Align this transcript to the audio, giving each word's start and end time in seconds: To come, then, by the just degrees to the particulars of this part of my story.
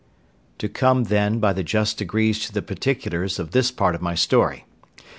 To 0.57 0.67
come, 0.67 1.03
then, 1.03 1.37
by 1.37 1.53
the 1.53 1.61
just 1.61 1.99
degrees 1.99 2.39
to 2.47 2.51
the 2.51 2.63
particulars 2.63 3.37
of 3.37 3.51
this 3.51 3.69
part 3.69 3.93
of 3.93 4.01
my 4.01 4.15
story. 4.15 4.65